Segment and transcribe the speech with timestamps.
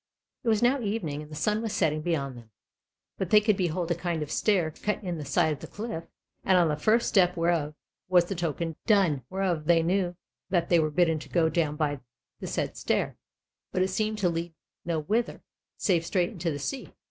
[0.43, 2.49] It was now evening, and the sun was setting beyond them,
[3.19, 6.05] but they could behold a kind of stair cut in the side of the cliff,
[6.43, 7.75] and on the first step whereof
[8.09, 10.15] was the token done; wherefore they knew
[10.49, 11.99] that they were bidden to go down by
[12.39, 13.15] the said stair;
[13.71, 15.43] but it seemed to lead no whither,
[15.77, 16.91] save straight into the sea.